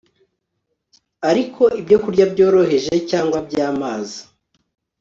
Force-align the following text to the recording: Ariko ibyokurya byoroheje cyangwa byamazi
Ariko 1.29 1.63
ibyokurya 1.79 2.25
byoroheje 2.33 2.95
cyangwa 3.09 3.37
byamazi 3.47 4.19